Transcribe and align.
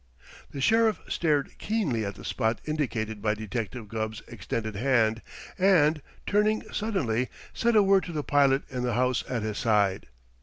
The 0.49 0.61
Sheriff 0.61 0.99
stared 1.09 1.59
keenly 1.59 2.03
at 2.05 2.15
the 2.15 2.25
spot 2.25 2.59
indicated 2.65 3.21
by 3.21 3.35
Detective 3.35 3.87
Gubb's 3.87 4.23
extended 4.27 4.75
hand 4.75 5.21
and, 5.59 6.01
turning 6.25 6.63
suddenly, 6.73 7.29
said 7.53 7.75
a 7.75 7.83
word 7.83 8.05
to 8.05 8.11
the 8.11 8.23
pilot 8.23 8.63
in 8.71 8.81
the 8.81 8.93
house 8.95 9.23
at 9.29 9.43
his 9.43 9.59
side. 9.59 10.07